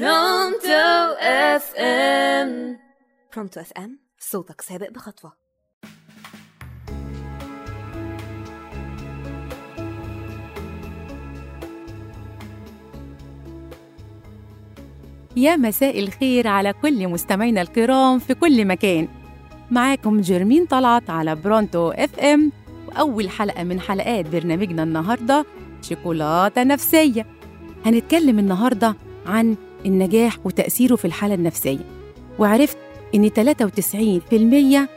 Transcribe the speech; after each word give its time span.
Pronto 0.00 1.14
FM 1.20 2.78
Pronto 3.34 3.60
FM 3.60 3.98
صوتك 4.18 4.60
سابق 4.60 4.90
بخطوة. 4.90 5.32
يا 15.36 15.56
مساء 15.56 16.00
الخير 16.00 16.48
على 16.48 16.72
كل 16.72 17.08
مستمعينا 17.08 17.62
الكرام 17.62 18.18
في 18.18 18.34
كل 18.34 18.64
مكان. 18.64 19.08
معاكم 19.70 20.20
جرمين 20.20 20.66
طلعت 20.66 21.10
على 21.10 21.34
Pronto 21.34 21.90
FM 21.90 22.52
وأول 22.88 23.30
حلقة 23.30 23.64
من 23.64 23.80
حلقات 23.80 24.26
برنامجنا 24.26 24.82
النهارده 24.82 25.44
شوكولاتة 25.82 26.62
نفسية. 26.62 27.26
هنتكلم 27.86 28.38
النهارده 28.38 28.94
عن 29.26 29.56
النجاح 29.86 30.38
وتأثيره 30.44 30.96
في 30.96 31.04
الحالة 31.04 31.34
النفسية. 31.34 31.86
وعرفت 32.38 32.78
إن 33.14 33.30
93% 33.30 34.88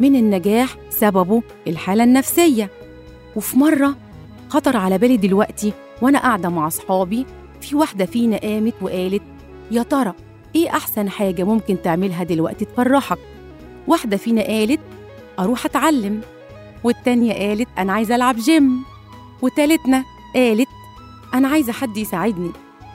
من 0.00 0.16
النجاح 0.16 0.76
سببه 0.90 1.42
الحالة 1.66 2.04
النفسية. 2.04 2.70
وفي 3.36 3.58
مرة 3.58 3.96
خطر 4.48 4.76
على 4.76 4.98
بالي 4.98 5.16
دلوقتي 5.16 5.72
وأنا 6.02 6.18
قاعدة 6.18 6.48
مع 6.48 6.66
أصحابي 6.66 7.26
في 7.60 7.76
واحدة 7.76 8.06
فينا 8.06 8.36
قامت 8.36 8.74
وقالت 8.80 9.22
يا 9.70 9.82
ترى 9.82 10.12
إيه 10.56 10.70
أحسن 10.70 11.08
حاجة 11.10 11.44
ممكن 11.44 11.82
تعملها 11.82 12.24
دلوقتي 12.24 12.64
تفرحك؟ 12.64 13.18
واحدة 13.86 14.16
فينا 14.16 14.42
قالت 14.42 14.80
أروح 15.38 15.64
أتعلم. 15.64 16.20
والتانية 16.84 17.32
قالت 17.32 17.68
أنا 17.78 17.92
عايزة 17.92 18.14
ألعب 18.14 18.36
جيم 18.36 18.82
وتالتنا 19.42 20.04
قالت 20.34 20.68
أنا 21.34 21.48
عايزة 21.48 21.72
حد 21.72 21.96
يساعدني. 21.96 22.50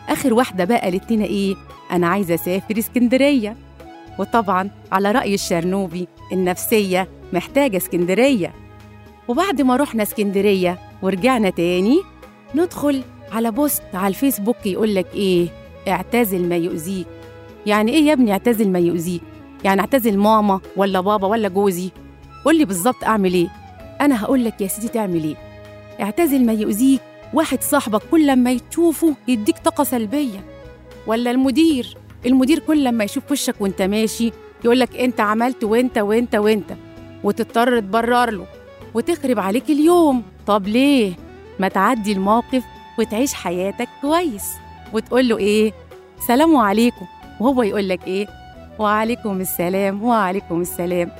آخر 0.09 0.33
واحدة 0.33 0.65
بقى 0.65 0.81
قالت 0.81 1.11
لنا 1.11 1.25
إيه؟ 1.25 1.55
أنا 1.91 2.07
عايزة 2.07 2.35
أسافر 2.35 2.77
إسكندرية. 2.79 3.55
وطبعا 4.19 4.69
على 4.91 5.11
رأي 5.11 5.33
الشرنوبي 5.33 6.07
النفسية 6.31 7.07
محتاجة 7.33 7.77
إسكندرية. 7.77 8.53
وبعد 9.27 9.61
ما 9.61 9.75
رحنا 9.75 10.03
إسكندرية 10.03 10.79
ورجعنا 11.01 11.49
تاني 11.49 11.99
ندخل 12.55 13.03
على 13.31 13.51
بوست 13.51 13.83
على 13.93 14.07
الفيسبوك 14.07 14.65
يقول 14.65 14.95
لك 14.95 15.07
إيه؟ 15.13 15.47
اعتزل 15.87 16.49
ما 16.49 16.55
يؤذيك. 16.57 17.07
يعني 17.65 17.91
إيه 17.91 18.03
يا 18.05 18.13
ابني 18.13 18.31
اعتزل 18.31 18.69
ما 18.71 18.79
يؤذيك؟ 18.79 19.21
يعني 19.63 19.81
اعتزل 19.81 20.17
ماما 20.17 20.59
ولا 20.75 20.99
بابا 21.01 21.27
ولا 21.27 21.47
جوزي؟ 21.49 21.89
قول 22.45 22.57
لي 22.57 22.65
بالظبط 22.65 23.03
أعمل 23.03 23.33
إيه؟ 23.33 23.47
أنا 24.01 24.23
هقول 24.23 24.45
لك 24.45 24.61
يا 24.61 24.67
سيدي 24.67 24.87
تعمل 24.87 25.23
إيه؟ 25.23 25.35
اعتزل 26.01 26.45
ما 26.45 26.53
يؤذيك 26.53 27.01
واحد 27.33 27.61
صاحبك 27.63 28.01
كل 28.11 28.27
لما 28.27 28.57
تشوفه 28.69 29.15
يديك 29.27 29.57
طاقة 29.57 29.83
سلبية. 29.83 30.39
ولا 31.07 31.31
المدير؟ 31.31 31.97
المدير 32.25 32.59
كل 32.59 32.83
لما 32.83 33.03
يشوف 33.03 33.31
وشك 33.31 33.55
وانت 33.59 33.81
ماشي 33.81 34.31
يقول 34.65 34.79
لك 34.79 34.97
انت 34.97 35.19
عملت 35.19 35.63
وانت 35.63 35.97
وانت 35.97 36.35
وانت 36.35 36.73
وتضطر 37.23 37.79
تبرر 37.79 38.29
له 38.31 38.45
وتخرب 38.93 39.39
عليك 39.39 39.69
اليوم. 39.69 40.23
طب 40.47 40.67
ليه؟ 40.67 41.13
ما 41.59 41.67
تعدي 41.67 42.11
الموقف 42.11 42.63
وتعيش 42.99 43.33
حياتك 43.33 43.87
كويس. 44.01 44.45
وتقول 44.93 45.29
له 45.29 45.37
إيه؟ 45.37 45.73
سلام 46.27 46.57
عليكم. 46.57 47.05
وهو 47.39 47.63
يقول 47.63 47.89
لك 47.89 48.07
إيه؟ 48.07 48.27
وعليكم 48.79 49.41
السلام 49.41 50.03
وعليكم 50.03 50.61
السلام. 50.61 51.11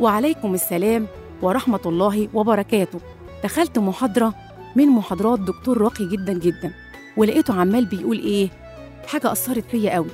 وعليكم 0.00 0.54
السلام 0.54 1.06
ورحمة 1.42 1.80
الله 1.86 2.28
وبركاته. 2.34 3.00
دخلت 3.44 3.78
محاضرة 3.78 4.34
من 4.76 4.86
محاضرات 4.88 5.40
دكتور 5.40 5.78
راقي 5.78 6.08
جدا 6.08 6.32
جدا 6.32 6.72
ولقيته 7.16 7.54
عمال 7.60 7.84
بيقول 7.84 8.18
إيه؟ 8.18 8.48
حاجة 9.06 9.32
أثرت 9.32 9.64
فيا 9.70 9.94
قوي. 9.94 10.06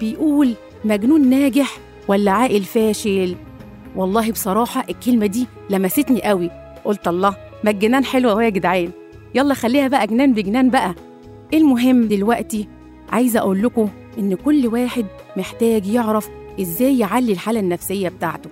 بيقول 0.00 0.54
مجنون 0.84 1.28
ناجح 1.30 1.78
ولا 2.08 2.30
عاقل 2.30 2.62
فاشل؟ 2.62 3.34
والله 3.96 4.32
بصراحة 4.32 4.84
الكلمة 4.90 5.26
دي 5.26 5.46
لمستني 5.70 6.22
قوي. 6.22 6.50
قلت 6.84 7.08
الله 7.08 7.36
ما 7.64 7.70
الجنان 7.70 8.04
حلوة 8.04 8.32
أهو 8.32 8.40
يا 8.40 8.48
جدعان. 8.48 8.90
يلا 9.34 9.54
خليها 9.54 9.88
بقى 9.88 10.06
جنان 10.06 10.32
بجنان 10.32 10.70
بقى. 10.70 10.94
المهم 11.54 12.08
دلوقتي 12.08 12.68
عايزة 13.10 13.40
أقول 13.40 13.62
لكم 13.62 13.88
إن 14.18 14.34
كل 14.34 14.66
واحد 14.66 15.06
محتاج 15.36 15.86
يعرف 15.86 16.28
إزاي 16.60 16.98
يعلي 16.98 17.32
الحالة 17.32 17.60
النفسية 17.60 18.08
بتاعته. 18.08 18.50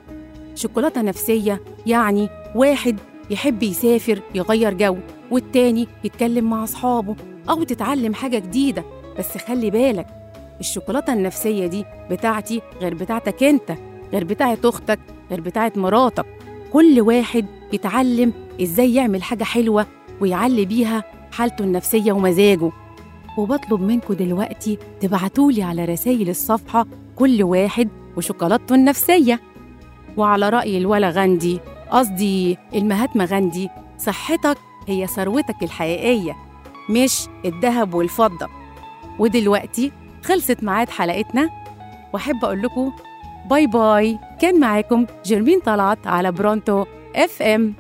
شوكولاتة 0.55 1.03
نفسية 1.03 1.61
يعني 1.87 2.29
واحد 2.55 2.99
يحب 3.31 3.63
يسافر 3.63 4.21
يغير 4.35 4.75
جو. 4.75 4.97
والتاني 5.31 5.89
يتكلم 6.05 6.51
مع 6.51 6.65
أصحابه 6.65 7.17
أو 7.51 7.63
تتعلم 7.63 8.15
حاجة 8.15 8.39
جديدة. 8.39 8.85
بس 9.19 9.39
خلي 9.39 9.71
بالك 9.71 10.07
الشوكولاتة 10.61 11.13
النفسية 11.13 11.67
دي 11.67 11.85
بتاعتي 12.11 12.63
غير 12.81 12.95
بتاعتك 12.95 13.43
أنت 13.43 13.75
غير 14.13 14.25
بتاعت 14.25 14.65
أختك 14.65 14.99
غير 15.31 15.41
بتاعت 15.41 15.79
مراتك. 15.79 16.27
كل 16.73 17.01
واحد 17.01 17.47
يتعلم 17.73 18.33
إزاي 18.63 18.95
يعمل 18.95 19.23
حاجة 19.23 19.45
حلوة 19.45 19.87
ويعلي 20.21 20.65
بيها 20.65 21.05
حالته 21.33 21.63
النفسية 21.63 22.13
ومزاجه. 22.13 22.71
وبطلب 23.39 23.81
منكم 23.81 24.15
دلوقتي 24.15 24.79
تبعتولي 25.01 25.63
على 25.63 25.85
رسائل 25.85 26.29
الصفحة 26.29 26.87
كل 27.17 27.43
واحد 27.43 27.89
وشوكولاتته 28.17 28.75
النفسية. 28.75 29.41
وعلى 30.17 30.49
رأي 30.49 30.79
الولا 30.79 31.11
غاندي 31.11 31.61
قصدي 31.91 32.59
المهاتما 32.75 33.25
غاندي 33.25 33.69
صحتك 33.99 34.59
هي 34.87 35.07
ثروتك 35.07 35.63
الحقيقية 35.63 36.37
مش 36.91 37.29
الذهب 37.45 37.95
والفضة. 37.95 38.49
ودلوقتي 39.19 39.93
خلصت 40.25 40.63
ميعاد 40.63 40.89
حلقتنا. 40.89 41.51
وأحب 42.13 42.45
أقول 42.45 42.63
لكم 42.63 42.93
bye 43.51 43.67
bye. 43.67 44.19
كان 44.41 44.61
معاكم 44.61 45.07
جيرمين 45.25 45.61
طلعت 45.61 46.07
على 46.07 46.33
Pronto 46.33 46.85
FM 47.17 47.75